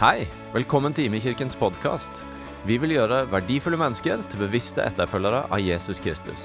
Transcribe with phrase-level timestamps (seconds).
[0.00, 2.22] Hei, velkommen til Imekirkens podkast.
[2.64, 6.44] Vi vil gjøre verdifulle mennesker til bevisste etterfølgere av Jesus Kristus.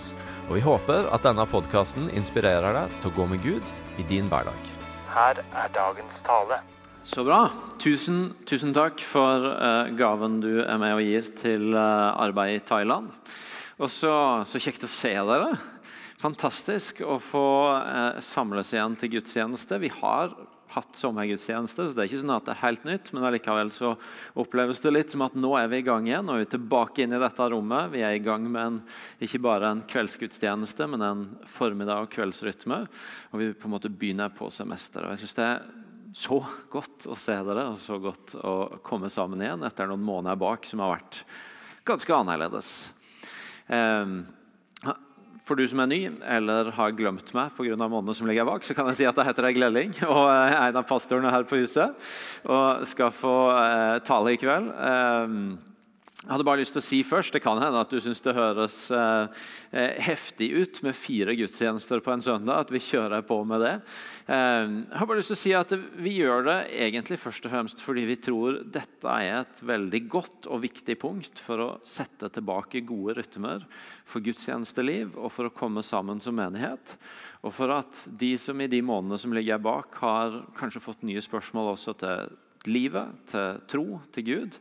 [0.50, 3.71] Og vi håper at denne podkasten inspirerer deg til å gå med Gud
[4.02, 4.71] i din hverdag.
[5.13, 6.60] Her er dagens tale.
[7.07, 7.46] Så bra.
[7.79, 12.64] Tusen, tusen takk for uh, gaven du er med og gir til uh, arbeid i
[12.68, 13.14] Thailand.
[13.79, 14.11] Og så,
[14.43, 15.55] så kjekt å se dere.
[16.18, 19.77] Fantastisk å få eh, samles igjen til gudstjeneste.
[19.84, 20.32] Vi har
[20.73, 23.11] hatt sommergudstjeneste, så det er ikke sånn at det er helt nytt.
[23.15, 23.93] Men allikevel så
[24.39, 26.29] oppleves det litt som at nå er vi i gang igjen.
[26.33, 27.92] Er vi tilbake inn i dette rommet.
[27.93, 28.79] Vi er i gang med en,
[29.23, 32.83] ikke bare en kveldsgudstjeneste, men en formiddag- og kveldsrytme.
[33.31, 35.08] Og vi på en måte begynner på semesteret.
[35.08, 35.67] Og jeg synes det er
[36.17, 36.39] så
[36.72, 40.66] godt å se dere og så godt å komme sammen igjen etter noen måneder bak
[40.66, 41.22] som har vært
[41.88, 42.72] ganske annerledes.
[43.67, 44.23] Um,
[45.47, 47.78] for du som er ny eller har glemt meg pga.
[47.88, 50.58] måneden som ligger bak, så kan jeg si at jeg heter Egil Elling og er
[50.67, 51.95] en av pastorene her på huset.
[52.44, 54.67] Og skal få eh, tale i kveld.
[54.75, 55.38] Eh,
[56.18, 58.34] jeg hadde bare lyst til å si først, Det kan hende at du syns det
[58.34, 62.66] høres eh, eh, heftig ut med fire gudstjenester på en søndag.
[62.66, 63.74] At vi kjører på med det.
[64.26, 66.56] Eh, jeg har bare lyst til å si at Vi gjør det
[66.88, 71.38] egentlig først og fremst fordi vi tror dette er et veldig godt og viktig punkt
[71.38, 73.68] for å sette tilbake gode rytmer
[74.08, 76.98] for gudstjenesteliv og for å komme sammen som menighet.
[77.46, 81.22] Og for at de som i de månedene som ligger bak, har kanskje fått nye
[81.22, 82.38] spørsmål også til
[82.70, 84.58] livet, til tro, til Gud,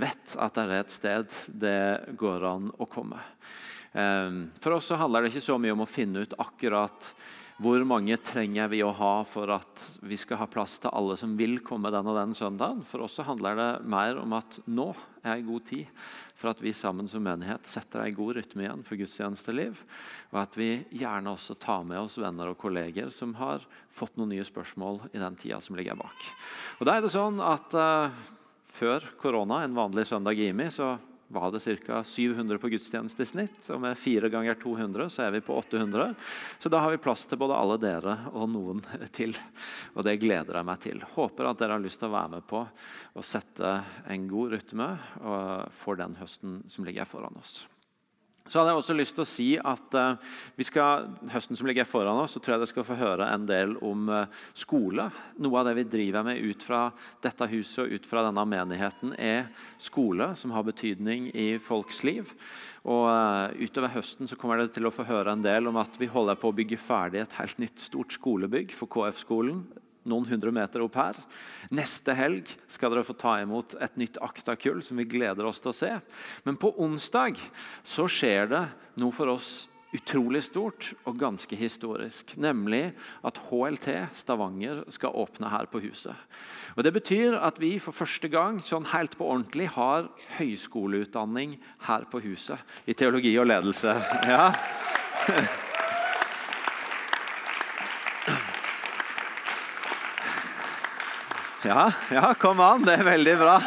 [0.00, 3.20] vet at det er et sted det går an å komme.
[3.92, 7.12] Ehm, for oss så handler det ikke så mye om å finne ut akkurat
[7.60, 11.34] hvor mange trenger vi å ha for at vi skal ha plass til alle som
[11.36, 12.80] vil komme den og den søndagen?
[12.88, 15.90] For oss så handler det mer om at nå er god tid
[16.40, 19.82] for at vi sammen som menighet setter en god rytme igjen for gudstjenesteliv.
[20.32, 24.32] Og at vi gjerne også tar med oss venner og kolleger som har fått noen
[24.32, 26.30] nye spørsmål i den tida som ligger bak.
[26.80, 28.36] Og da er det sånn at uh,
[28.70, 30.92] Før korona, en vanlig søndag i IMI, så
[31.30, 32.04] var det ca.
[32.04, 33.60] 700 på gudstjeneste i snitt.
[33.70, 36.14] Og med fire ganger 200 så er vi på 800.
[36.58, 38.82] Så da har vi plass til både alle dere og noen
[39.16, 39.36] til.
[39.94, 41.04] Og det gleder jeg meg til.
[41.14, 42.64] Håper at dere har lyst til å være med på
[43.14, 43.74] å sette
[44.10, 44.88] en god rytme
[45.82, 47.60] for den høsten som ligger foran oss.
[48.50, 51.86] Så hadde jeg også lyst til å si at uh, vi skal, Høsten som ligger
[51.86, 54.24] foran oss, så tror jeg dere skal få høre en del om uh,
[54.58, 55.04] skole.
[55.38, 56.88] Noe av det vi driver med ut fra
[57.22, 59.46] dette huset og ut fra denne menigheten, er
[59.78, 62.32] skole, som har betydning i folks liv.
[62.82, 66.00] Og uh, Utover høsten så kommer dere til å få høre en del om at
[66.00, 69.62] vi holder på å bygge ferdig et helt nytt stort skolebygg for KF-skolen
[70.10, 71.18] noen hundre meter opp her.
[71.74, 75.72] Neste helg skal dere få ta imot et nytt aktakull som vi gleder oss til
[75.72, 75.92] å se.
[76.44, 77.40] Men på onsdag
[77.86, 78.64] så skjer det
[79.00, 82.34] noe for oss utrolig stort og ganske historisk.
[82.40, 82.92] Nemlig
[83.26, 86.14] at HLT Stavanger skal åpne her på huset.
[86.76, 92.06] Og Det betyr at vi for første gang sånn helt på ordentlig har høyskoleutdanning her
[92.10, 92.58] på huset.
[92.86, 93.96] I teologi og ledelse.
[94.30, 94.52] Ja.
[101.62, 102.86] Ja, ja, kom an.
[102.88, 103.58] Det er veldig bra.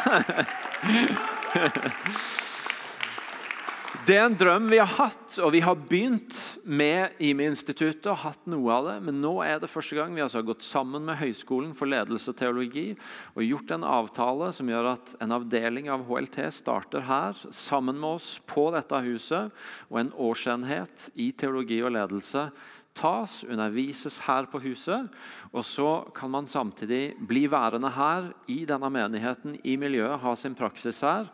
[4.04, 6.34] Det er en drøm vi har hatt, og vi har begynt
[6.66, 8.10] med IMI-instituttet.
[8.10, 10.66] og hatt noe av det, Men nå er det første gang vi altså har gått
[10.66, 12.98] sammen med Høgskolen for ledelse og teologi
[13.32, 18.18] og gjort en avtale som gjør at en avdeling av HLT starter her sammen med
[18.18, 19.54] oss på dette huset.
[19.88, 22.50] Og en årsenhet i teologi og ledelse
[22.94, 25.10] tas, undervises her på huset.
[25.52, 30.54] Og så kan man samtidig bli værende her i denne menigheten, i miljøet, ha sin
[30.54, 31.28] praksis her.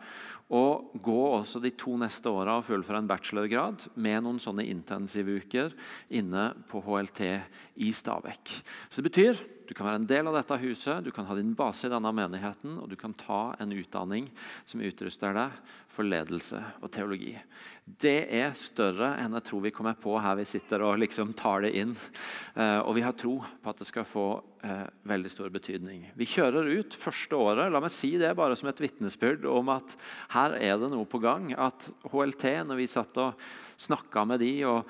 [0.51, 5.37] Og gå også de to neste åra og fullføre en bachelorgrad med noen sånne intensive
[5.39, 5.71] uker
[6.11, 7.21] inne på HLT
[7.87, 8.51] i Stabekk.
[8.89, 9.39] Så det betyr
[9.71, 12.09] du kan være en del av dette huset, du kan ha din base i denne
[12.11, 14.25] menigheten, og du kan ta en utdanning
[14.67, 15.53] som utruster deg
[15.87, 17.37] for ledelse og teologi.
[17.87, 21.63] Det er større enn jeg tror vi kommer på her vi sitter og liksom tar
[21.63, 21.93] det inn.
[22.51, 24.25] Eh, og vi har tro på at det skal få
[24.67, 26.03] eh, veldig stor betydning.
[26.19, 27.71] Vi kjører ut første året.
[27.71, 29.95] La meg si det bare som et vitnesbyrd om at
[30.35, 31.53] her er det noe på gang.
[31.55, 33.39] At HLT, når vi satt og
[33.79, 34.83] snakka med de og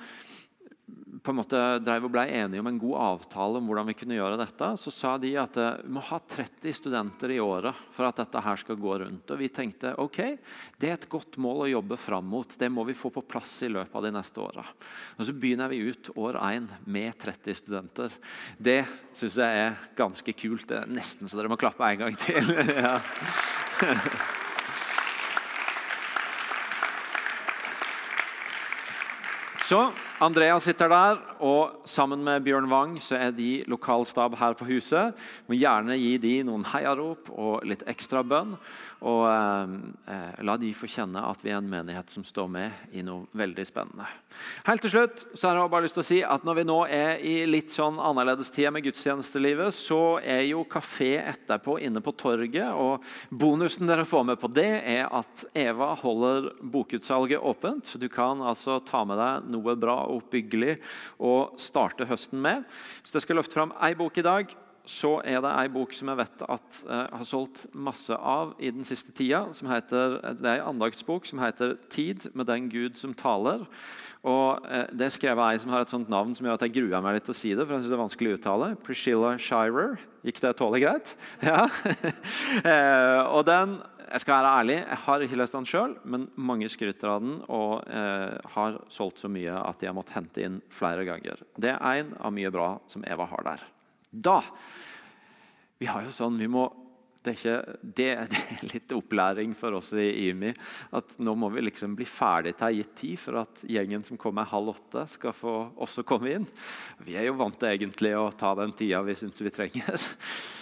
[1.22, 4.16] på en måte drev og ble enige om en god avtale om hvordan vi kunne
[4.16, 8.08] gjøre dette, så sa de at eh, vi må ha 30 studenter i året for
[8.08, 9.30] at dette her skal gå rundt.
[9.30, 10.20] Og vi tenkte ok,
[10.82, 12.56] det er et godt mål å jobbe fram mot.
[12.58, 14.66] Det må vi få på plass i løpet av de neste åra.
[15.18, 18.20] Og så begynner vi ut år én med 30 studenter.
[18.58, 18.82] Det
[19.14, 20.68] syns jeg er ganske kult.
[20.72, 22.54] Det er nesten så dere må klappe en gang til.
[22.82, 22.96] ja.
[29.62, 29.92] Så
[30.22, 35.18] Andrea sitter der, og sammen med Bjørn Wang så er de lokalstab her på huset.
[35.50, 38.54] Må gjerne gi de noen heiarop og litt ekstra bønn.
[39.02, 39.72] Og eh,
[40.14, 43.26] eh, la de få kjenne at vi er en menighet som står med i noe
[43.34, 44.06] veldig spennende.
[44.68, 46.78] Helt til slutt så har jeg bare lyst til å si at når vi nå
[46.86, 52.14] er i litt sånn annerledes tid med gudstjenestelivet, så er jo kafé etterpå inne på
[52.14, 52.70] torget.
[52.78, 53.02] Og
[53.34, 57.96] bonusen dere får med på det, er at Eva holder bokutsalget åpent.
[57.98, 60.76] Du kan altså ta med deg noe bra og oppbyggelig
[61.18, 62.68] å starte høsten med.
[63.00, 64.52] Hvis jeg skal løfte fram ei bok i dag
[64.88, 68.70] så er det ei bok som jeg vet at jeg har solgt masse av i
[68.74, 69.44] den siste tida.
[69.54, 73.66] Som heter, det er en andagsbok som heter 'Tid med den Gud som taler'.
[74.22, 76.74] Og eh, Det er skrevet ei som har et sånt navn som gjør at jeg
[76.74, 77.66] gruer meg litt til å si det.
[77.66, 78.76] for jeg synes det er vanskelig å uttale.
[78.76, 79.98] Priscilla Shirer.
[80.24, 81.16] Gikk det tålelig greit?
[81.42, 81.66] Ja.
[82.70, 83.80] eh, og den,
[84.12, 87.38] jeg skal være ærlig, jeg har ikke lest den sjøl, men mange skryter av den
[87.48, 91.40] og eh, har solgt så mye at de har måttet hente inn flere ganger.
[91.56, 93.66] Det er en av mye bra som Eva har der.
[94.12, 94.42] Da
[95.80, 96.68] Vi har jo sånn vi må
[97.22, 100.50] det er, ikke, det, det er, litt opplæring for oss i IMI.
[100.98, 104.48] At nå må vi liksom bli ferdig til gitt tid for at gjengen som kommer
[104.50, 105.54] halv åtte, skal få
[105.86, 106.48] også komme inn.
[107.06, 110.02] Vi er jo vant til egentlig å ta den tida vi syns vi trenger.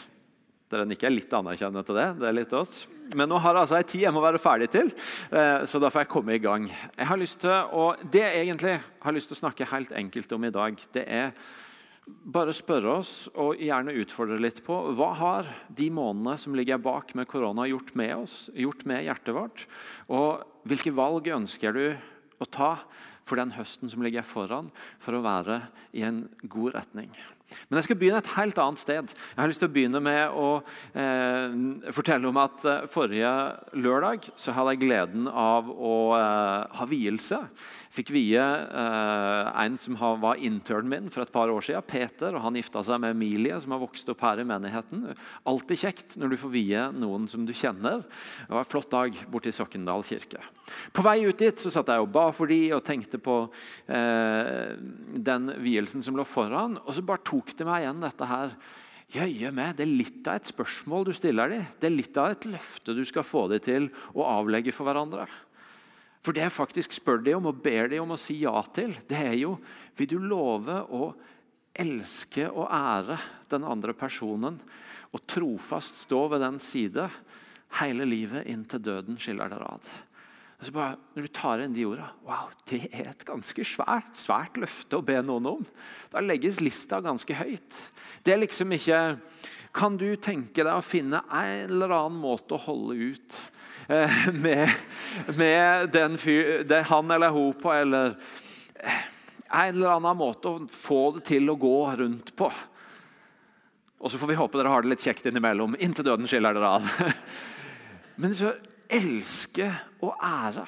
[0.70, 2.08] Dere nikker er litt anerkjennende til det.
[2.20, 2.84] Det er litt oss.
[3.19, 4.93] Men nå har jeg altså ei tid jeg må være ferdig til,
[5.34, 6.69] eh, så da får jeg komme i gang.
[6.70, 10.32] Jeg har lyst til å, Det jeg egentlig har lyst til å snakke helt enkelt
[10.37, 11.32] om i dag, det er
[12.06, 17.14] bare spørre oss og gjerne utfordre litt på hva har de månedene som ligger bak
[17.19, 19.66] med korona, gjort med oss, gjort med hjertet vårt?
[20.11, 21.84] Og hvilke valg ønsker du
[22.40, 22.76] å ta
[23.26, 24.70] for den høsten som ligger foran,
[25.02, 25.61] for å være
[25.99, 27.11] i en god retning?
[27.69, 29.14] Men jeg skal begynne et helt annet sted.
[29.14, 30.49] Jeg har lyst til å begynne med å
[30.94, 33.35] eh, fortelle om at eh, forrige
[33.79, 37.43] lørdag så hadde jeg gleden av å eh, ha vielse
[37.91, 42.35] fikk vie eh, en som var internen min for et par år siden, Peter.
[42.37, 45.08] og Han gifta seg med Emilie, som har vokst opp her i menigheten.
[45.50, 48.05] Alltid kjekt når du får vie noen som du kjenner.
[48.47, 50.43] Det var en flott dag borte i Sokkendal kirke.
[50.94, 53.41] På vei ut dit så satt jeg og ba for de og tenkte på
[53.91, 54.76] eh,
[55.31, 56.79] den vielsen som lå foran.
[56.85, 58.54] Og så bare tok til meg igjen dette her.
[59.10, 61.64] Jøye meg, Det er litt av et spørsmål du stiller dem.
[61.81, 65.26] Det er litt av et løfte du skal få dem til å avlegge for hverandre.
[66.20, 68.92] For det jeg faktisk spør dem om og ber dem om å si ja til,
[69.08, 69.56] det er jo
[69.96, 71.14] Vil du love å
[71.75, 73.19] elske og ære
[73.50, 74.60] den andre personen
[75.10, 77.08] og trofast stå ved den side
[77.81, 79.90] hele livet inntil døden skiller dere ad?
[80.60, 84.60] Altså bare, når du tar inn de orda wow, Det er et ganske svært, svært
[84.60, 85.62] løfte å be noen om.
[86.12, 87.78] Da legges lista ganske høyt.
[88.22, 89.00] Det er liksom ikke
[89.72, 93.40] Kan du tenke deg å finne en eller annen måte å holde ut
[93.90, 94.70] Eh, med,
[95.36, 98.12] med den fyr, det han eller hun på, eller
[98.74, 99.00] eh,
[99.50, 102.52] en eller annen måte å få det til å gå rundt på.
[103.98, 105.74] Og så får vi håpe dere har det litt kjekt innimellom.
[105.82, 106.86] Inntil døden skiller dere av.
[108.22, 108.52] Men så
[108.90, 109.69] elske
[110.02, 110.66] og ære.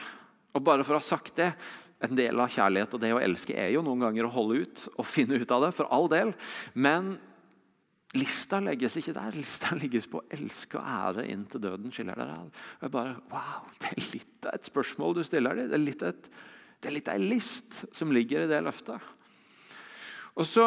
[0.52, 1.54] Og bare for å ha sagt det
[2.02, 4.80] En del av kjærlighet og det å elske er jo noen ganger å holde ut
[4.96, 5.68] og finne ut av det.
[5.70, 6.32] for all del.
[6.74, 7.12] Men
[8.18, 9.36] Lista legges ikke der.
[9.38, 12.64] Lista legges på å elske og ære inn til døden skiller dere av.
[12.80, 15.70] Og jeg bare, wow, Det er litt av et spørsmål du stiller dem.
[15.70, 16.28] Det er litt et,
[16.82, 19.08] det er litt av en list som ligger i det løftet.
[20.34, 20.66] Og så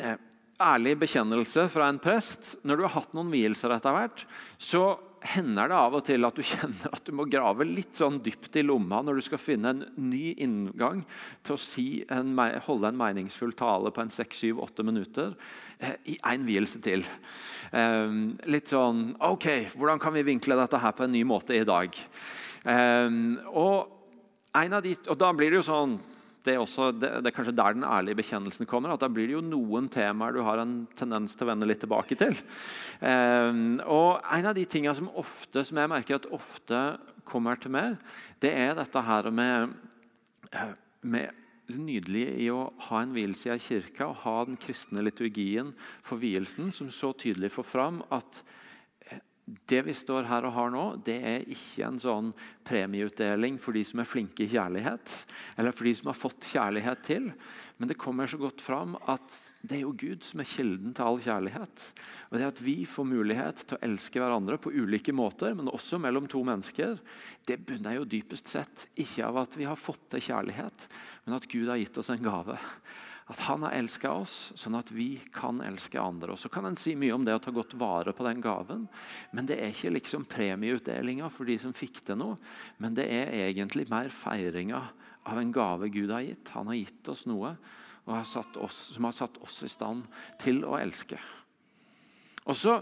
[0.00, 0.16] eh,
[0.60, 2.56] ærlig bekjennelse fra en prest.
[2.66, 4.26] Når du har hatt noen vielser etter hvert,
[4.58, 4.84] så
[5.20, 8.56] hender det av og til at du kjenner at du må grave litt sånn dypt
[8.60, 11.02] i lomma når du skal finne en ny inngang
[11.46, 12.32] til å si en,
[12.66, 15.34] holde en meningsfull tale på en seks, syv, åtte minutter
[15.78, 17.04] eh, i én vielse til.
[17.72, 18.14] Eh,
[18.50, 21.96] litt sånn OK, hvordan kan vi vinkle dette her på en ny måte i dag?
[22.64, 23.92] Eh, og,
[24.56, 26.00] de, og da blir det jo sånn
[26.44, 28.94] det er, også, det, det er, kanskje der den ærlige bekjennelsen kommer.
[28.94, 31.82] at Da blir det jo noen temaer du har en tendens til å vende litt
[31.84, 32.38] tilbake til.
[33.00, 36.80] Um, og En av de tingene som, ofte, som jeg merker at ofte
[37.28, 38.00] kommer til meg,
[38.40, 39.76] det er dette her med,
[40.50, 41.36] eh, med
[41.70, 46.72] nydelig i å ha en vielse i kirka og ha den kristne liturgien for vielsen,
[46.74, 48.42] som så tydelig får fram at
[49.70, 52.28] det vi står her og har nå, det er ikke en sånn
[52.66, 55.14] premieutdeling for de som er flinke i kjærlighet,
[55.58, 57.30] eller for de som har fått kjærlighet til.
[57.80, 61.06] Men det kommer så godt fram at det er jo Gud som er kilden til
[61.06, 61.86] all kjærlighet.
[62.28, 65.98] Og det at vi får mulighet til å elske hverandre på ulike måter, men også
[66.02, 66.98] mellom to mennesker,
[67.48, 70.90] det bunner jo dypest sett ikke av at vi har fått til kjærlighet,
[71.24, 72.58] men at Gud har gitt oss en gave.
[73.30, 76.34] At han har elska oss, sånn at vi kan elske andre.
[76.34, 78.88] Og Så kan en si mye om det å ta godt vare på den gaven,
[79.30, 82.40] men det er ikke liksom premieutdelinga for de som fikk til noe.
[82.82, 84.82] Men det er egentlig mer feiringa
[85.30, 86.50] av en gave Gud har gitt.
[86.56, 87.54] Han har gitt oss noe
[88.10, 90.06] har oss, som har satt oss i stand
[90.40, 91.18] til å elske.
[92.48, 92.78] Og så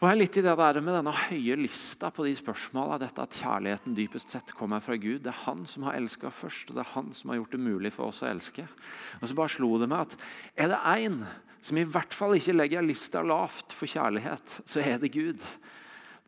[0.00, 2.96] var jeg litt i det der med denne høye lista på de spørsmåla.
[3.02, 5.20] Dette at kjærligheten dypest sett kommer fra Gud.
[5.26, 7.60] Det er Han som har elska først, og det er Han som har gjort det
[7.60, 8.64] mulig for oss å elske.
[9.20, 10.16] Og så bare slo det meg at
[10.56, 11.18] er det én
[11.60, 15.44] som i hvert fall ikke legger lista lavt for kjærlighet, så er det Gud.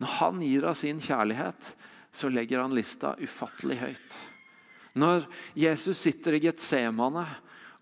[0.02, 1.73] Når Han gir av sin kjærlighet,
[2.12, 4.19] så legger han lista ufattelig høyt.
[5.00, 5.25] Når
[5.57, 7.25] Jesus sitter i Getsemane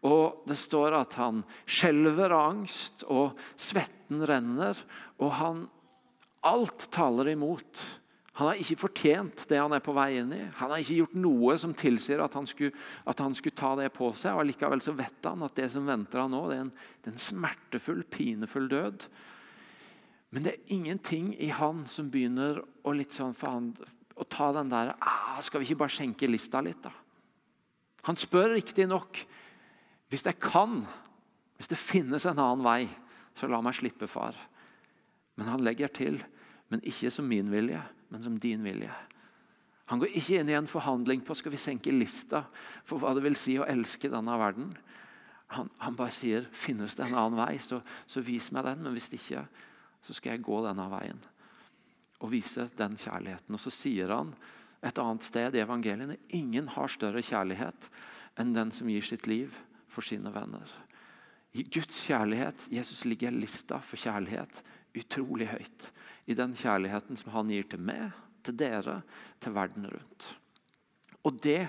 [0.07, 4.79] og det står at han skjelver av angst, og svetten renner.
[5.21, 5.67] Og han
[6.49, 7.81] Alt taler imot.
[8.39, 10.41] Han har ikke fortjent det han er på vei inn i.
[10.61, 12.73] Han har ikke gjort noe som tilsier at han skulle,
[13.05, 14.39] at han skulle ta det på seg.
[14.39, 17.11] og Likevel så vet han at det som venter han nå, det er en, det
[17.11, 19.05] er en smertefull, pinefull død.
[20.31, 23.73] Men det er ingenting i han som begynner å, sånn han,
[24.15, 26.95] å ta den der ah, Skal vi ikke bare skjenke lista litt, da?
[28.07, 29.25] Han spør riktignok
[30.11, 30.81] hvis jeg kan,
[31.59, 32.89] hvis det finnes en annen vei,
[33.39, 34.35] så la meg slippe, far.
[35.41, 36.19] Men han legger til,
[36.69, 37.81] men ikke som min vilje,
[38.13, 38.93] men som din vilje.
[39.89, 42.45] Han går ikke inn i en forhandling på skal vi senke lista
[42.87, 44.69] for hva det vil si å elske denne verden.
[45.57, 48.85] Han, han bare sier finnes det en annen vei, så, så, vis meg den.
[48.85, 49.47] Men hvis ikke,
[50.05, 51.25] så skal jeg gå denne veien
[52.21, 53.57] og vise den kjærligheten.
[53.57, 54.35] Og Så sier han
[54.85, 57.89] et annet sted i evangeliene ingen har større kjærlighet
[58.39, 59.57] enn den som gir sitt liv
[59.91, 60.69] for sine venner.
[61.57, 64.61] I Guds kjærlighet Jesus ligger lista for kjærlighet
[64.97, 65.91] utrolig høyt.
[66.27, 68.11] I den kjærligheten som han gir til meg,
[68.47, 69.01] til dere,
[69.43, 70.29] til verden rundt.
[71.27, 71.69] Og det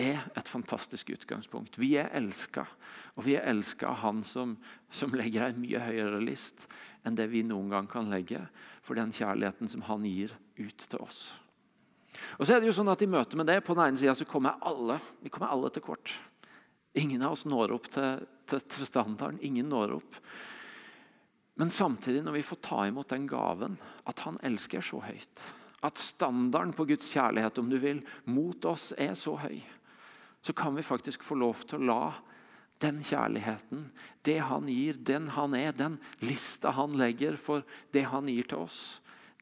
[0.00, 1.78] er et fantastisk utgangspunkt.
[1.78, 2.66] Vi er elska,
[3.14, 4.56] og vi er elska av Han som,
[4.90, 6.68] som legger en mye høyere list
[7.04, 8.40] enn det vi noen gang kan legge
[8.82, 11.34] for den kjærligheten som Han gir ut til oss.
[12.38, 14.16] Og så er det jo sånn at I møte med det på den ene siden,
[14.16, 16.14] så kommer alle, vi kommer alle til kort.
[16.94, 19.40] Ingen av oss når opp til, til, til standarden.
[19.42, 20.18] Ingen når opp.
[21.54, 23.76] Men samtidig, når vi får ta imot den gaven
[24.08, 25.44] at han elsker så høyt,
[25.84, 29.60] at standarden på Guds kjærlighet om du vil, mot oss er så høy,
[30.44, 32.02] så kan vi faktisk få lov til å la
[32.82, 33.86] den kjærligheten,
[34.26, 37.62] det han gir, den han er, den lista han legger for
[37.94, 38.80] det han gir til oss,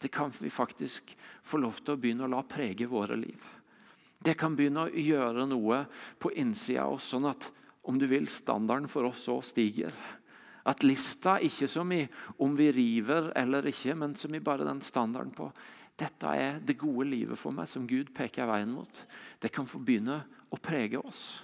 [0.02, 1.14] det kan vi faktisk
[1.46, 3.40] få lov til å begynne å la prege våre liv.
[4.22, 5.84] Det kan begynne å gjøre noe
[6.22, 7.48] på innsida av oss, sånn at
[7.88, 9.94] om du vil, standarden for oss òg stiger.
[10.68, 12.04] At lista ikke som i
[12.42, 15.50] om vi river eller ikke, men som i bare den standarden på
[15.98, 19.02] dette er det gode livet for meg, som Gud peker veien mot.
[19.38, 21.42] Det kan få begynne å prege oss.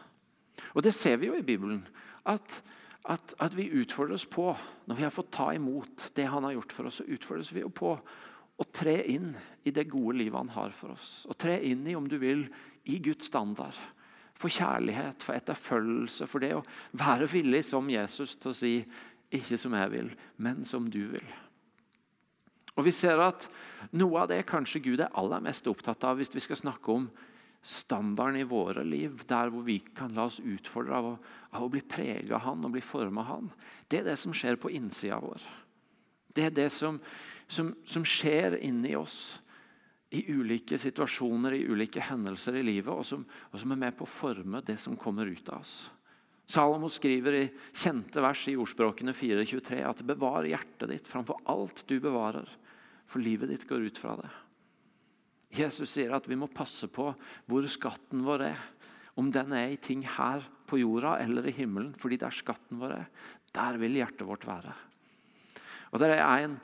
[0.75, 1.85] Og Det ser vi jo i Bibelen.
[2.29, 2.63] At,
[3.05, 4.51] at, at vi utfordres på,
[4.87, 7.63] når vi har fått ta imot det han har gjort for oss, så utfordres vi
[7.63, 7.93] jo på
[8.59, 9.31] å tre inn
[9.69, 11.23] i det gode livet han har for oss.
[11.31, 12.49] Og tre inn i, om du vil,
[12.91, 13.77] i Guds standard.
[14.39, 16.65] For kjærlighet, for etterfølgelse, for det å
[16.99, 18.73] være villig som Jesus til å si
[19.35, 21.33] ikke som jeg vil, men som du vil.
[22.79, 23.49] Og Vi ser at
[23.99, 27.09] noe av det kanskje Gud er aller mest opptatt av hvis vi skal snakke om
[27.67, 31.17] standarden i våre liv, der hvor vi kan la oss utfordre av å,
[31.59, 33.51] av å bli preget av Han og bli formet av Han.
[33.91, 35.43] Det er det som skjer på innsida vår.
[36.31, 37.03] Det er det som
[37.49, 39.41] som, som skjer inni oss
[40.11, 44.07] i ulike situasjoner, i ulike hendelser i livet, og som, og som, er med på
[44.07, 45.77] å forme det som kommer ut av oss.
[46.49, 47.45] Salomo skriver i
[47.77, 52.49] kjente vers i ordspråkene 4.23 at bevar hjertet ditt framfor alt du bevarer,
[53.09, 54.31] for livet ditt går ut fra det.
[55.61, 57.11] Jesus sier at vi må passe på
[57.49, 58.65] hvor skatten vår er.
[59.19, 61.95] Om den er i ting her på jorda eller i himmelen.
[61.99, 63.07] fordi det er skatten vår er,
[63.53, 64.75] der vil hjertet vårt være.
[65.93, 66.59] Og Det er en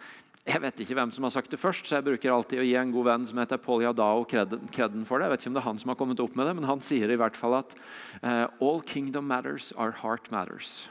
[0.44, 2.74] jeg vet ikke hvem som har sagt det først, så jeg bruker alltid å gi
[2.76, 5.24] en god venn som heter Paul Yadao kreden for det.
[5.24, 6.82] Jeg vet ikke om det er han som har kommet opp med det, men han
[6.84, 7.72] sier i hvert fall at
[8.20, 10.90] uh, all kingdom matters are heart matters.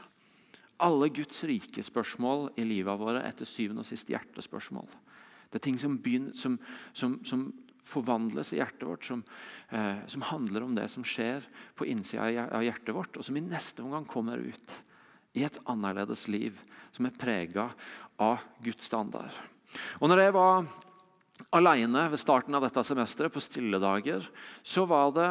[0.82, 4.90] Alle Guds rike spørsmål i livet våre er til syvende og sist hjertespørsmål.
[5.52, 6.56] Det er ting som, begynner, som,
[6.90, 7.46] som, som
[7.86, 9.22] forvandles i hjertet vårt, som,
[9.70, 11.46] eh, som, handler om det som skjer
[11.78, 14.76] på innsida av hjertet vårt, og som i neste omgang kommer ut
[15.34, 16.58] i et annerledes liv
[16.94, 17.68] som er prega
[18.22, 19.34] av Guds standard.
[19.98, 20.66] Og når jeg var
[21.54, 24.26] alene ved starten av dette semesteret, på stille dager,
[24.62, 25.30] så var det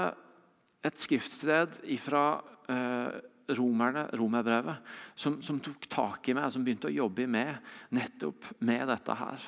[0.84, 2.26] et skriftsted fra
[2.68, 3.22] eh,
[3.56, 7.56] romerne, romerbrevet, som, som, tok tak i meg, som begynte å jobbe med
[7.96, 9.48] nettopp med dette her.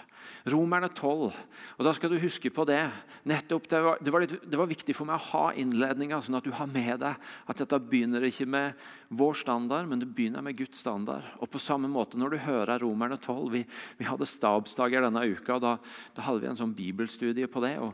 [0.51, 1.31] Romerne 12.
[1.77, 2.81] og Da skal du huske på det.
[3.27, 6.39] Nettopp, det var, det var, litt, det var viktig for meg å ha innledninga, sånn
[6.39, 10.45] at du har med deg at dette begynner ikke med vår standard, men det begynner
[10.45, 11.27] med Guds standard.
[11.39, 13.65] Og på samme måte når du hører Romerne 12 Vi,
[13.99, 15.75] vi hadde stabsdager denne uka, og da,
[16.15, 17.77] da, hadde vi en sånn bibelstudie på det.
[17.81, 17.93] og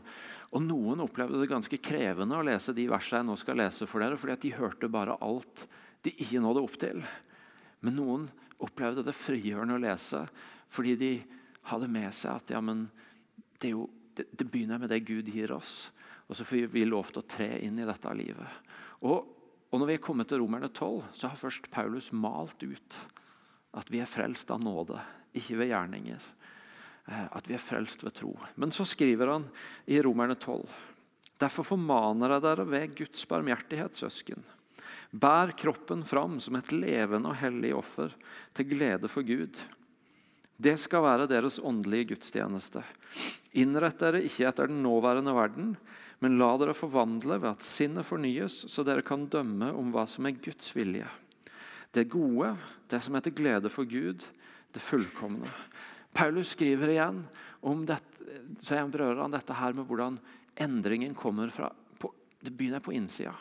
[0.52, 4.04] og Noen opplevde det ganske krevende å lese de versene jeg nå skal lese for
[4.04, 5.64] dere, fordi at de hørte bare alt
[6.04, 6.98] de ikke nådde opp til.
[7.80, 8.26] Men noen
[8.62, 10.26] opplevde det frigjørende å lese
[10.72, 11.12] fordi de
[11.70, 12.86] hadde med seg at ja, men
[13.62, 15.90] det, jo, det, det begynner med det Gud gir oss.
[16.26, 18.60] Og så får vi lov til å tre inn i dette livet.
[19.04, 19.26] Og,
[19.70, 23.00] og når vi er kommet til Romerne 12, så har først Paulus malt ut
[23.76, 24.98] at vi er frelst av nåde,
[25.36, 26.24] ikke ved gjerninger.
[27.08, 28.32] Eh, at vi er frelst ved tro.
[28.60, 29.46] Men så skriver han
[29.90, 30.66] i Romerne 12.:
[31.40, 34.44] Derfor formaner jeg dere ved Guds barmhjertighet, søsken
[35.12, 38.14] Bær kroppen fram som et levende og hellig offer
[38.56, 39.58] til glede for Gud.
[40.62, 42.82] Det skal være deres åndelige gudstjeneste.
[43.58, 45.72] Innrett dere ikke etter den nåværende verden,
[46.22, 50.28] men la dere forvandle ved at sinnet fornyes, så dere kan dømme om hva som
[50.28, 51.08] er Guds vilje.
[51.92, 52.52] Det gode,
[52.88, 54.22] det som er til glede for Gud,
[54.72, 55.50] det fullkomne.
[56.14, 57.24] Paulus skriver igjen
[57.66, 58.08] om dette,
[58.62, 60.20] så jeg berører han dette her med hvordan
[60.62, 63.34] endringen kommer fra på, Det begynner på innsida.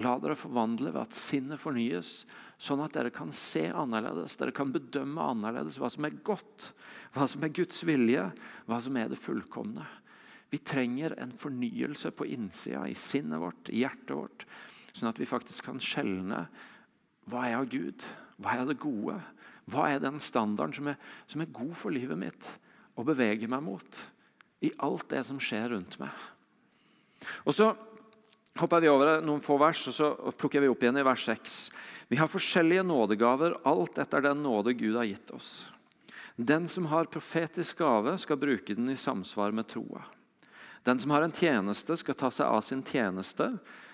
[0.00, 2.24] La dere forvandle ved at sinnet fornyes,
[2.60, 4.36] sånn at dere kan se annerledes.
[4.36, 6.70] Dere kan bedømme annerledes hva som er godt,
[7.14, 8.26] hva som er Guds vilje,
[8.68, 9.86] hva som er det fullkomne.
[10.50, 14.46] Vi trenger en fornyelse på innsida, i sinnet vårt, i hjertet vårt,
[14.92, 16.44] sånn at vi faktisk kan skjelne
[17.30, 18.04] hva er av Gud,
[18.42, 19.16] hva er det gode,
[19.70, 20.98] hva er den standarden som er,
[21.30, 22.48] som er god for livet mitt
[22.98, 24.02] å bevege meg mot
[24.66, 26.12] i alt det som skjer rundt meg.
[27.46, 27.70] Og så
[28.58, 31.58] hopper vi over noen få vers, og så plukker vi opp igjen i vers 6.
[32.10, 35.68] Vi har forskjellige nådegaver, alt etter den nåde Gud har gitt oss.
[36.36, 40.02] Den som har profetisk gave, skal bruke den i samsvar med troa.
[40.82, 43.50] Den som har en tjeneste, skal ta seg av sin tjeneste.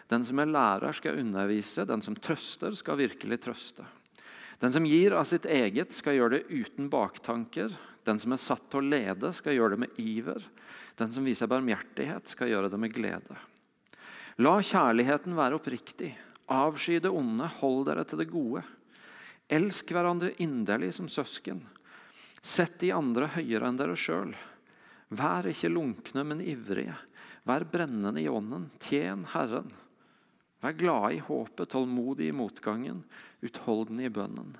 [0.06, 1.84] Den som er lærer, skal undervise.
[1.84, 3.86] Den som trøster, skal virkelig trøste.
[4.62, 7.74] Den som gir av sitt eget, skal gjøre det uten baktanker.
[8.06, 10.46] Den som er satt til å lede, skal gjøre det med iver.
[10.96, 13.36] Den som viser barmhjertighet, skal gjøre det med glede.
[14.36, 16.10] La kjærligheten være oppriktig.
[16.52, 18.60] Avsky det onde, hold dere til det gode.
[19.48, 21.62] Elsk hverandre inderlig som søsken.
[22.44, 24.34] Sett de andre høyere enn dere sjøl.
[25.08, 26.98] Vær ikke lunkne, men ivrige.
[27.48, 28.68] Vær brennende i ånden.
[28.82, 29.72] Tjen Herren.
[30.60, 33.04] Vær glade i håpet, tålmodig i motgangen,
[33.40, 34.52] utholdende i bønnen.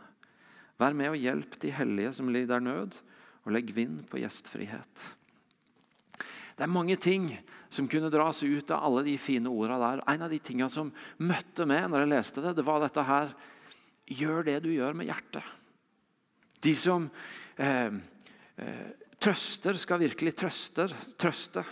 [0.80, 2.96] Vær med og hjelp de hellige som lider nød,
[3.44, 5.04] og legg vind på gjestfrihet.
[6.56, 7.28] Det er mange ting
[7.68, 10.02] som kunne dras ut av alle de fine ordene der.
[10.08, 13.34] En av de tingene som møtte meg når jeg leste det, det var dette her
[14.06, 15.42] Gjør det du gjør med hjertet.
[16.62, 17.08] De som
[17.58, 17.90] eh,
[18.62, 18.84] eh,
[19.18, 21.64] trøster, skal virkelig trøster, trøste.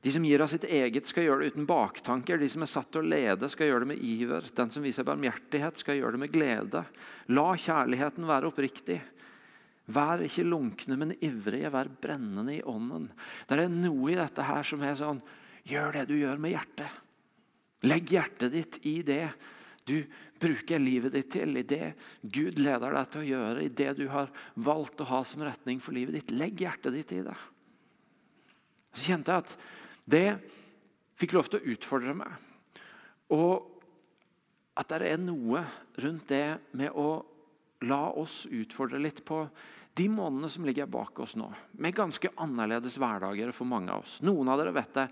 [0.00, 2.38] De som gir av sitt eget, skal gjøre det uten baktanker.
[2.38, 4.46] De som er satt til å lede, skal gjøre det med iver.
[4.56, 6.84] Den som viser barmhjertighet, skal gjøre det med glede.
[7.34, 9.00] La kjærligheten være oppriktig.
[9.90, 11.70] Vær ikke lunkne, men ivrige.
[11.72, 13.08] Vær brennende i ånden.
[13.48, 15.22] Det er noe i dette her som er sånn
[15.70, 17.00] Gjør det du gjør med hjertet.
[17.84, 19.26] Legg hjertet ditt i det
[19.88, 19.98] du
[20.40, 24.06] bruker livet ditt til, i det Gud leder deg til å gjøre, i det du
[24.12, 26.32] har valgt å ha som retning for livet ditt.
[26.32, 27.36] Legg hjertet ditt i det.
[28.92, 29.56] Så kjente jeg at
[30.10, 30.26] det
[31.20, 32.32] fikk lov til å utfordre meg.
[33.36, 33.68] Og
[34.80, 35.62] at det er noe
[36.00, 37.20] rundt det med å
[37.86, 39.44] la oss utfordre litt på
[39.98, 41.48] de månedene som ligger bak oss nå,
[41.82, 44.20] med ganske annerledes hverdager for mange av oss.
[44.24, 45.06] Noen av dere vet det,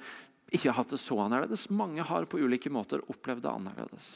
[0.55, 1.69] ikke har hatt det så annerledes.
[1.75, 4.13] Mange har på ulike måter opplevd det annerledes.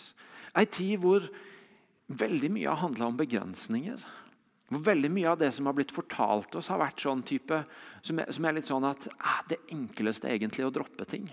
[0.56, 1.26] Ei tid hvor
[2.12, 4.00] veldig mye har handla om begrensninger.
[4.72, 7.58] Hvor veldig mye av det som har blitt fortalt oss, har vært sånn type
[8.00, 11.28] som er, som er litt sånn at eh, det enkleste er egentlig å droppe ting.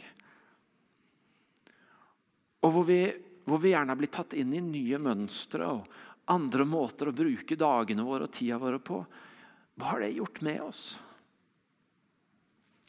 [2.68, 3.00] Og hvor vi,
[3.48, 5.88] hvor vi gjerne har blitt tatt inn i nye mønstre og
[6.30, 9.04] andre måter å bruke dagene våre og tida våre på.
[9.80, 10.84] Hva har det gjort med oss?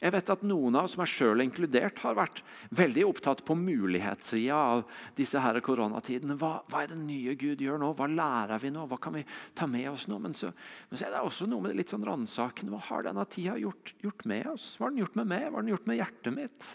[0.01, 2.39] Jeg vet at Noen av oss, meg sjøl inkludert, har vært
[2.73, 4.79] veldig opptatt på mulighetssida av
[5.17, 6.33] disse her koronatidene.
[6.41, 7.91] Hva, hva, er det nye Gud gjør nå?
[7.99, 8.87] Hva lærer vi nå?
[8.89, 9.21] Hva kan vi
[9.57, 10.17] ta med oss nå?
[10.23, 10.49] Men så,
[10.89, 12.73] men så er det også noe med det litt sånn ransakende.
[12.73, 14.71] Hva har denne tida gjort, gjort, med oss?
[14.79, 15.45] Hva har den gjort med meg?
[15.45, 16.71] Hva har den gjort med hjertet mitt?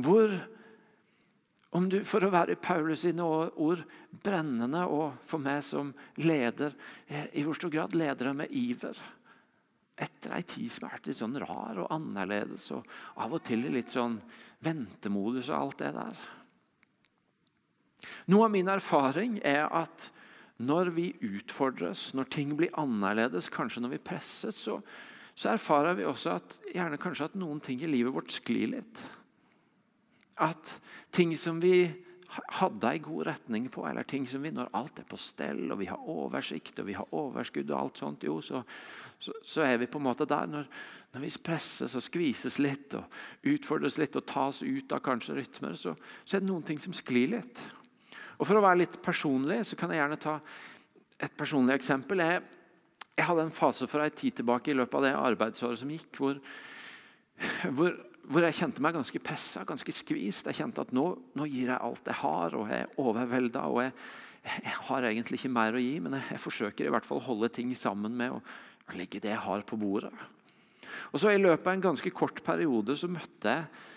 [0.00, 0.38] Hvor,
[1.70, 6.74] om du, For å være Paulus sine ord brennende, og for meg som leder,
[7.06, 8.98] eh, i hvor stor grad leder jeg med iver?
[10.00, 12.86] etter ei tid som har vært litt sånn rar og annerledes, og
[13.20, 14.16] av og til i litt sånn
[14.64, 16.22] ventemodus og alt det der.
[18.32, 20.08] Noe av min erfaring er at
[20.60, 24.78] når vi utfordres, når ting blir annerledes, kanskje når vi presses, så,
[25.36, 29.04] så erfarer vi også at, gjerne kanskje at noen ting i livet vårt sklir litt.
[30.40, 30.76] At
[31.12, 31.88] ting som vi
[32.30, 35.80] hadde ei god retning på, eller ting som vi, når alt er på stell, og
[35.80, 38.62] vi har oversikt og vi har overskudd, og alt sånt, jo, så,
[39.18, 40.46] så, så er vi på en måte der.
[40.50, 40.68] Når,
[41.10, 45.74] når, vi presses og skvises litt og utfordres litt og tas ut av kanskje rytmer,
[45.74, 47.64] så, så er det noen ting som sklir litt.
[48.38, 50.38] Og For å være litt personlig så kan jeg gjerne ta
[51.20, 52.22] et personlig eksempel.
[52.24, 52.44] Jeg,
[53.18, 56.14] jeg hadde en fase fra ei tid tilbake i løpet av det arbeidsåret som gikk,
[56.16, 56.38] hvor,
[57.76, 57.98] hvor,
[58.30, 60.46] hvor jeg kjente meg ganske pressa, ganske skvist.
[60.46, 63.64] Jeg kjente at nå, nå, gir jeg alt jeg har, og jeg er overvelda.
[63.66, 63.94] Og jeg,
[64.62, 67.26] jeg, har egentlig ikke mer å gi, men jeg, jeg, forsøker i hvert fall å
[67.26, 68.42] holde ting sammen med å,
[68.98, 70.10] legge det jeg har, på bordet.
[71.14, 73.90] Og så I løpet av en ganske kort periode så møtte jeg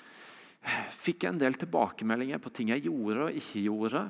[1.04, 4.04] fikk jeg en del tilbakemeldinger på ting jeg gjorde og ikke gjorde.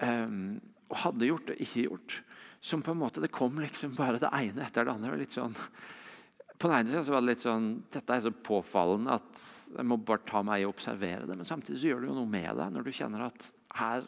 [0.00, 0.56] Um,
[0.88, 2.16] og hadde gjort og ikke gjort.
[2.64, 5.16] Som på en måte, Det kom liksom bare det ene etter det andre.
[5.16, 5.54] litt sånn,
[6.56, 9.42] på den ene siden så var det litt sånn, Dette er så påfallende at
[9.76, 11.36] jeg må bare ta meg i å observere det.
[11.36, 14.06] Men samtidig så gjør det jo noe med deg når du kjenner at her,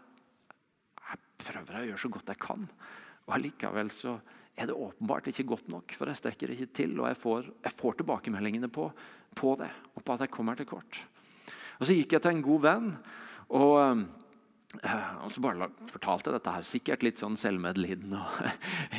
[1.09, 2.65] jeg prøver jeg å gjøre så godt jeg kan.
[3.27, 4.17] Og allikevel så
[4.59, 6.95] er det åpenbart ikke godt nok, for jeg strekker ikke til.
[6.99, 8.89] Og jeg får, jeg får tilbakemeldingene på,
[9.39, 11.03] på det, og på at jeg kommer til kort.
[11.79, 12.89] Og Så gikk jeg til en god venn.
[13.49, 14.09] og...
[14.77, 18.21] Eh, og så bare fortalte dette her, sikkert litt sånn selvmedlidende.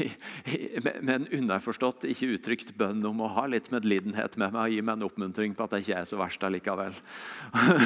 [1.06, 4.82] med en underforstått, ikke uttrykt bønn om å ha litt medlidenhet med meg og gi
[4.82, 6.98] meg en oppmuntring på at jeg ikke er så verst allikevel.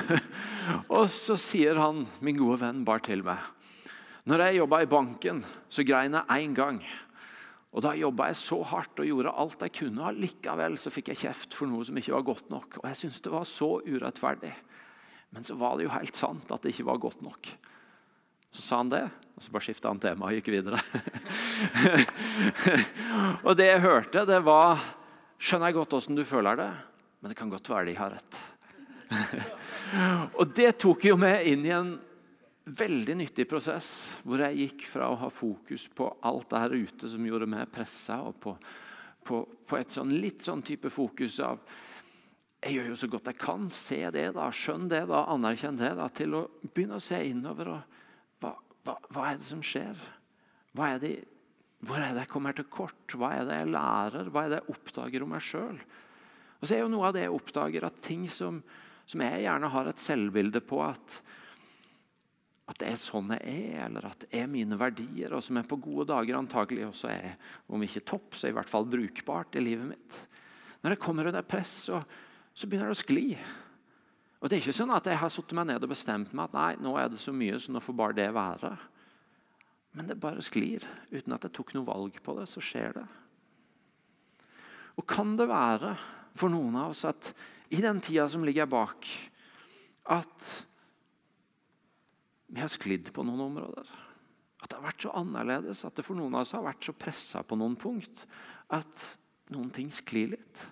[0.96, 3.52] og så sier han, min gode venn, bare til meg
[4.32, 6.80] Når jeg jobba i banken, så grein jeg én gang.
[7.74, 10.08] Og Da jobba jeg så hardt og gjorde alt jeg kunne.
[10.08, 12.80] Allikevel så fikk jeg kjeft for noe som ikke var godt nok.
[12.80, 14.54] Og jeg syntes det var så urettferdig.
[15.34, 17.50] Men så var det jo helt sant at det ikke var godt nok.
[18.54, 20.78] Så sa han det, og så bare skifta han tema og gikk videre.
[23.48, 24.84] og det jeg hørte, det var
[25.44, 26.70] Skjønner jeg godt åssen du føler det,
[27.20, 28.38] men det kan godt være de har rett.
[30.40, 31.90] og det tok jo meg inn i en
[32.64, 37.10] veldig nyttig prosess, hvor jeg gikk fra å ha fokus på alt det her ute
[37.12, 38.56] som gjorde meg pressa, og på,
[39.28, 41.60] på, på et sånn, litt sånn type fokus av
[42.64, 43.66] jeg gjør jo så godt jeg kan.
[43.76, 44.46] Se det, da.
[44.56, 45.26] Skjønn det, da.
[45.34, 45.90] Anerkjenn det.
[45.98, 47.74] da, Til å begynne å se innover.
[47.74, 47.93] og
[48.84, 50.00] hva, hva, er det som skjer?
[50.76, 51.14] Er det,
[51.84, 53.16] hvor er det jeg kommer til kort?
[53.16, 54.32] Hva er det jeg lærer?
[54.32, 55.78] Hva er det jeg oppdager om meg sjøl?
[56.60, 58.62] Og så er jo noe av det jeg oppdager, at ting som,
[59.08, 61.18] som jeg gjerne har et selvbilde på at,
[62.72, 65.68] at det er sånn jeg er, eller at det er mine verdier, og som jeg
[65.72, 67.34] på gode dager antagelig også er,
[67.68, 70.22] om ikke topp, så i hvert fall brukbart i livet mitt.
[70.84, 72.00] Når jeg kommer under press, så,
[72.56, 73.28] så begynner det å skli.
[74.44, 76.56] Og Det er ikke sånn at jeg har satt meg ned og bestemt meg at
[76.58, 78.74] nei, nå er det så mye, så nå får bare det være.
[79.96, 80.84] Men det bare sklir.
[81.14, 83.06] Uten at jeg tok noe valg på det, så skjer det.
[85.00, 85.94] Og kan det være
[86.36, 87.32] for noen av oss at
[87.72, 89.08] i den tida som ligger bak,
[90.12, 90.52] at
[92.52, 93.88] vi har sklidd på noen områder?
[94.60, 97.00] At det har vært så annerledes, at det for noen av oss har vært så
[97.00, 98.28] pressa på noen punkt
[98.76, 99.08] at
[99.56, 100.68] noen ting sklir litt?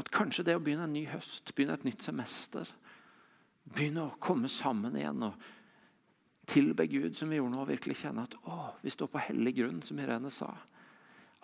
[0.00, 2.68] At kanskje det å begynne en ny høst, begynne et nytt semester,
[3.64, 5.50] begynne å komme sammen igjen og
[6.50, 9.54] tilbe Gud, som vi gjorde nå, og virkelig kjenne at å, vi står på hellig
[9.60, 10.50] grunn, som Irene sa.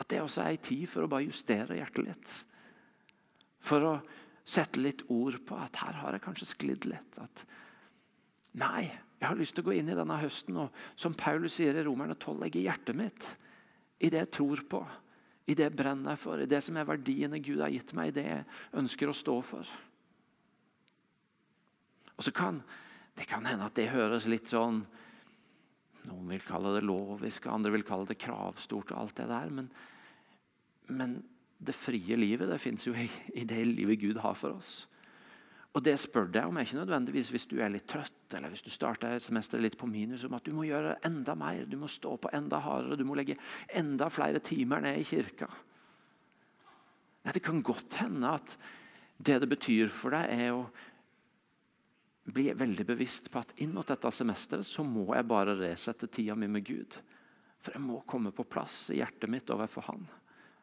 [0.00, 2.34] At det også er ei tid for å bare justere hjertet litt.
[3.64, 3.94] For å
[4.50, 7.20] sette litt ord på at her har jeg kanskje sklidd litt.
[7.20, 7.44] At
[8.60, 8.88] nei,
[9.20, 11.84] jeg har lyst til å gå inn i denne høsten og som Paulus sier i
[11.86, 13.30] Romerne 12, legge hjertet mitt
[14.00, 14.80] i det jeg tror på
[15.50, 18.16] i det brenner jeg for, i det som er verdiene Gud har gitt meg, i
[18.20, 18.44] det jeg
[18.82, 19.74] ønsker å stå for.
[22.16, 22.62] Og så kan
[23.16, 24.84] Det kan hende at det høres litt sånn
[26.06, 28.92] Noen vil kalle det lovisk, andre vil kalle det kravstort.
[28.92, 29.68] og alt det der, Men,
[30.86, 31.22] men
[31.58, 34.86] det frie livet det fins jo i, i det livet Gud har for oss.
[35.70, 38.64] Og det spør deg om er ikke nødvendigvis hvis du er litt trøtt eller hvis
[38.66, 41.90] du starter semesteret litt på minus, om at du må gjøre enda mer, du må
[41.90, 43.38] stå på enda hardere, du må legge
[43.78, 45.46] enda flere timer ned i kirka.
[47.22, 48.56] Nei, Det kan godt hende at
[49.18, 50.64] det det betyr for deg, er å
[52.30, 56.34] bli veldig bevisst på at inn mot dette semesteret så må jeg bare resette tida
[56.38, 56.96] mi med Gud.
[57.60, 60.06] For jeg må komme på plass i hjertet mitt overfor Han,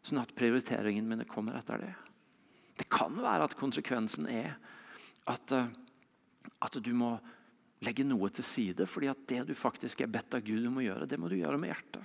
[0.01, 1.93] sånn at prioriteringene mine kommer etter det.
[2.77, 4.57] Det kan være at konsekvensen er
[5.27, 5.67] at, eh,
[6.63, 7.15] at du må
[7.85, 8.85] legge noe til side.
[8.87, 11.35] fordi at det du faktisk er bedt av Gud om å gjøre, det må du
[11.35, 12.03] gjøre med hjertet.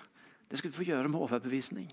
[0.48, 1.88] Det skal du få gjøre med overbevisning.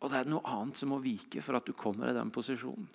[0.00, 2.88] Og det er noe annet som må vike for at du kommer i den posisjonen.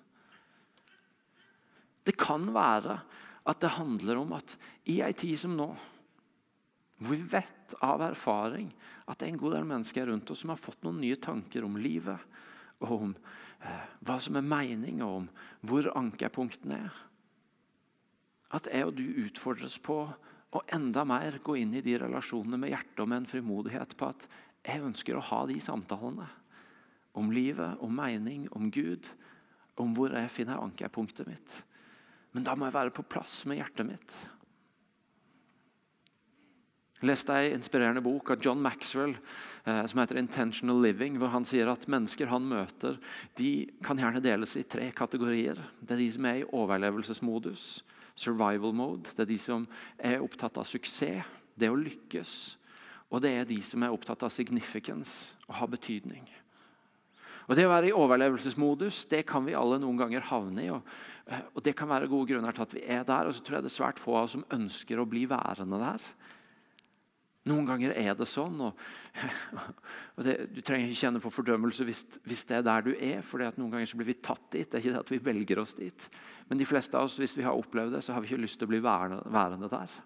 [2.04, 2.98] Det kan være
[3.46, 4.56] at det handler om at
[4.90, 5.74] i ei tid som nå,
[7.02, 8.68] Hvor vi vet av erfaring
[9.10, 11.64] at det er en god del mennesker rundt oss som har fått noen nye tanker
[11.66, 12.20] om livet.
[12.78, 13.14] Og om
[13.58, 15.26] eh, hva som er mening, og om
[15.66, 17.00] hvor ankerpunktene er.
[18.52, 20.04] At jeg og du utfordres på
[20.52, 24.10] å enda mer gå inn i de relasjonene med hjertet og med en frimodighet på
[24.12, 24.28] at
[24.62, 26.28] jeg ønsker å ha de samtalene.
[27.18, 29.08] Om livet, om mening, om Gud.
[29.80, 31.56] Om hvor jeg finner ankerpunktet mitt.
[32.32, 34.16] Men da må jeg være på plass med hjertet mitt.
[37.02, 41.18] Jeg leste ei inspirerende bok av John Maxwell eh, som heter 'Intentional Living'.
[41.18, 43.00] hvor Han sier at mennesker han møter,
[43.34, 45.58] de kan gjerne deles i tre kategorier.
[45.80, 47.82] Det er de som er i overlevelsesmodus,
[48.14, 49.12] survival mode.
[49.16, 49.66] Det er de som
[49.98, 51.26] er opptatt av suksess,
[51.58, 52.34] det å lykkes.
[53.12, 56.24] Og det er de som er opptatt av significance, å ha betydning.
[57.48, 60.70] Og Det å være i overlevelsesmodus det kan vi alle noen ganger havne i.
[60.72, 60.82] Og,
[61.26, 63.26] eh, og Det kan være gode grunner til at vi er der.
[63.26, 65.78] Og så tror jeg det er svært få av oss som ønsker å bli værende
[65.78, 66.00] der.
[67.50, 68.60] Noen ganger er det sånn.
[68.62, 68.78] og,
[70.16, 73.22] og det, Du trenger ikke kjenne på fordømmelse hvis, hvis, det er der du er.
[73.26, 74.68] for Noen ganger blir vi tatt dit.
[74.68, 76.08] Det er ikke det at vi velger oss dit.
[76.48, 78.60] Men de fleste av oss, hvis vi har opplevd det, så har vi ikke lyst
[78.60, 80.00] til å bli værende, værende der.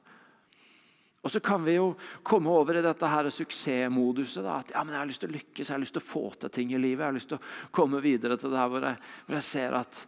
[1.27, 1.89] Og så kan vi jo
[2.23, 4.45] komme over i dette her suksessmoduset.
[4.47, 6.07] Da, at ja, men jeg har lyst til å lykkes, jeg har lyst til å
[6.07, 7.03] få til ting i livet.
[7.03, 9.77] Jeg har lyst til å komme videre til det her hvor jeg, hvor jeg ser
[9.81, 10.05] at,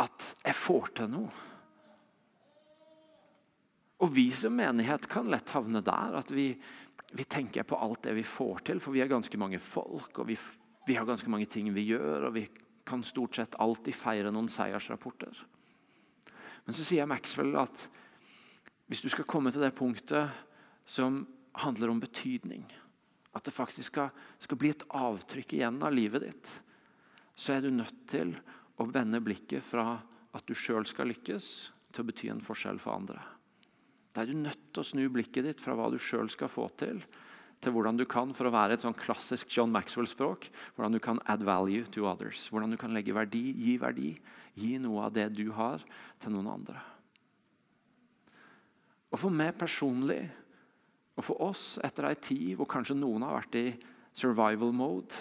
[0.00, 1.47] at jeg får til noe.
[3.98, 6.18] Og vi som menighet kan lett havne der.
[6.20, 6.52] At vi,
[7.12, 8.82] vi, tenker på alt det vi får til.
[8.82, 10.38] For vi er ganske mange folk, og vi,
[10.86, 12.28] vi, har ganske mange ting vi gjør.
[12.28, 12.46] Og vi
[12.88, 15.42] kan stort sett alltid feire noen seiersrapporter.
[16.64, 17.88] Men så sier Maxwell at
[18.88, 20.32] hvis du skal komme til det punktet
[20.88, 21.20] som
[21.60, 22.64] handler om betydning,
[23.36, 26.52] at det faktisk skal, skal bli et avtrykk igjen av livet ditt,
[27.38, 28.32] så er du nødt til
[28.80, 29.98] å vende blikket fra
[30.34, 31.48] at du sjøl skal lykkes,
[31.92, 33.20] til å bety en forskjell for andre.
[34.14, 36.68] Da er du nødt til å snu blikket ditt fra hva du sjøl skal få
[36.80, 37.02] til,
[37.58, 41.18] til hvordan du kan, for å være et sånn klassisk John Maxwell-språk, hvordan du kan
[41.26, 42.46] add value to others.
[42.52, 44.12] Hvordan du kan legge verdi, gi verdi,
[44.58, 45.82] gi noe av det du har,
[46.22, 46.78] til noen andre.
[49.10, 50.22] Og For meg personlig,
[51.18, 53.66] og for oss etter ei tid hvor kanskje noen har vært i
[54.14, 55.18] survival mode,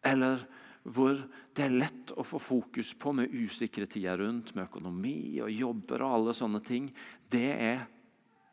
[0.00, 0.46] eller
[0.88, 1.18] hvor
[1.52, 6.06] det er lett å få fokus på med usikre tider rundt, med økonomi og jobber
[6.06, 6.88] og alle sånne ting,
[7.28, 7.82] det er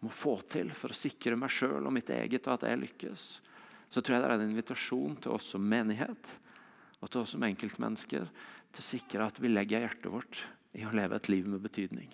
[0.03, 3.25] må få til for å sikre meg sjøl og mitt eget og at jeg lykkes,
[3.89, 6.33] så tror jeg det er en invitasjon til oss som menighet
[6.99, 10.41] og til oss som enkeltmennesker til å sikre at vi legger hjertet vårt
[10.77, 12.09] i å leve et liv med betydning.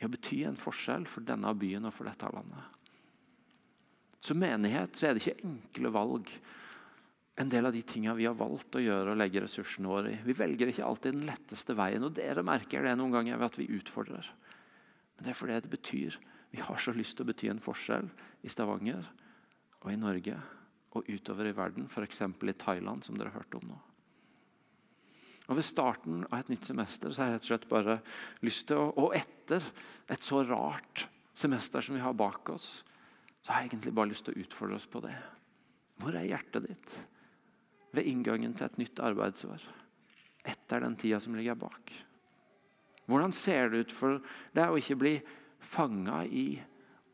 [0.00, 2.78] I å bety en forskjell for denne byen og for dette landet.
[4.20, 6.32] Som menighet så er det ikke enkle valg.
[7.40, 10.18] En del av de tingene vi har valgt å gjøre og legge ressursene våre i.
[10.26, 12.04] Vi velger ikke alltid den letteste veien.
[12.04, 14.28] og Dere merker det noen ganger ved at vi utfordrer.
[15.16, 16.18] Men det er fordi det betyr
[16.50, 18.08] vi har så lyst til å bety en forskjell
[18.42, 19.04] i Stavanger
[19.80, 20.38] og i Norge
[20.98, 22.22] og utover i verden, f.eks.
[22.26, 23.78] i Thailand, som dere har hørt om nå.
[25.50, 27.96] Og Ved starten av et nytt semester så har jeg rett og slett bare
[28.46, 29.64] lyst til å, Og etter
[30.10, 32.84] et så rart semester som vi har bak oss,
[33.42, 35.16] så har jeg egentlig bare lyst til å utfordre oss på det.
[36.00, 36.94] Hvor er hjertet ditt
[37.96, 39.64] ved inngangen til et nytt arbeidsår?
[40.46, 41.90] Etter den tida som ligger bak.
[43.10, 44.20] Hvordan ser det ut for
[44.54, 45.14] deg å ikke bli
[45.60, 46.54] fanga i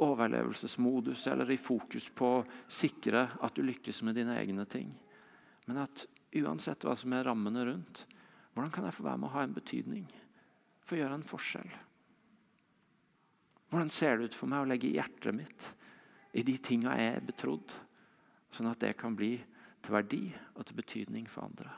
[0.02, 4.90] overlevelsesmodus eller i fokus på å sikre at du lykkes med dine egne ting.
[5.66, 6.04] Men at
[6.36, 8.04] uansett hva som er rammene rundt,
[8.54, 10.04] hvordan kan jeg få være med å ha en betydning?
[10.86, 11.72] Få gjøre en forskjell?
[13.72, 15.72] Hvordan ser det ut for meg å legge hjertet mitt
[16.36, 17.74] i de tinga jeg er betrodd,
[18.54, 19.34] sånn at det kan bli
[19.82, 20.22] til verdi
[20.54, 21.72] og til betydning for andre?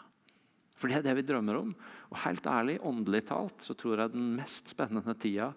[0.79, 1.73] For det er det vi drømmer om.
[2.13, 5.51] Og helt ærlig, åndelig talt, så tror jeg den mest spennende tida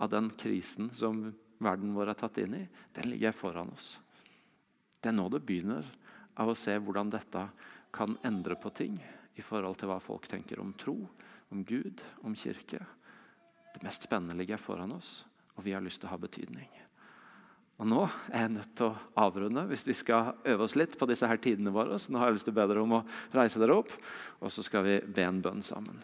[0.00, 1.26] av den krisen som
[1.60, 2.62] verden vår er tatt inn i,
[2.96, 3.98] den ligger foran oss.
[5.00, 5.86] Det er nå det begynner
[6.40, 7.42] av å se hvordan dette
[7.92, 8.96] kan endre på ting
[9.36, 10.96] i forhold til hva folk tenker om tro,
[11.52, 12.80] om Gud, om kirke.
[13.74, 15.24] Det mest spennende ligger foran oss,
[15.56, 16.70] og vi har lyst til å ha betydning.
[17.80, 21.08] Og Nå er jeg nødt til å avrunde hvis vi skal øve oss litt på
[21.08, 21.96] disse her tidene våre.
[21.96, 23.94] Så nå har jeg lyst til å be dere om å reise dere opp,
[24.40, 25.96] og så skal vi be en bønn sammen.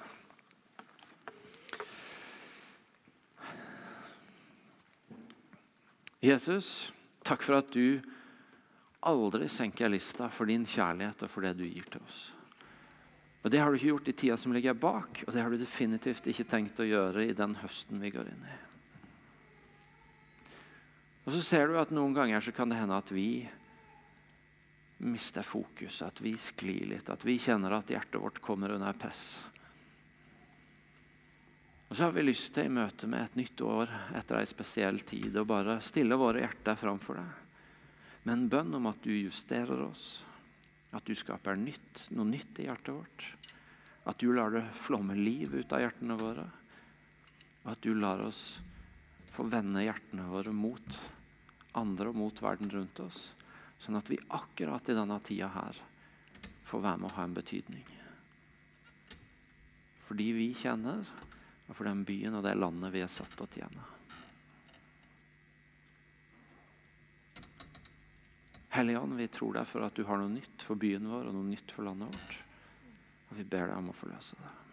[6.27, 8.01] Jesus, takk for at du
[9.07, 12.21] aldri senker lista for din kjærlighet og for det du gir til oss.
[13.47, 15.61] Og Det har du ikke gjort i tida som ligger bak, og det har du
[15.61, 18.57] definitivt ikke tenkt å gjøre i den høsten vi går inn i.
[21.27, 23.47] Og Så ser du at noen ganger så kan det hende at vi
[25.07, 29.37] mister fokus, at vi sklir litt, at vi kjenner at hjertet vårt kommer under press.
[31.89, 34.99] Og så har vi lyst til i møte med et nytt år etter ei spesiell
[35.07, 37.43] tid å bare stille våre hjerter framfor deg.
[38.27, 40.25] med en bønn om at du justerer oss,
[40.91, 43.27] at du skaper nytt, noe nytt i hjertet vårt.
[44.05, 46.47] At du lar det flomme liv ut av hjertene våre.
[47.65, 48.59] Og at du lar oss
[49.31, 50.99] få vende hjertene våre mot
[51.79, 53.31] andre og mot verden rundt oss.
[53.79, 55.79] Sånn at vi akkurat i denne tida her
[56.67, 57.87] får være med å ha en betydning.
[60.07, 61.07] Fordi vi kjenner,
[61.67, 63.87] og for den byen og det landet vi er satt til å tjene.
[68.77, 71.39] Hellige Ånd, vi tror deg for at du har noe nytt for byen vår og
[71.39, 72.37] noe nytt for landet vårt.
[73.31, 74.66] Og vi ber deg om å forløse det.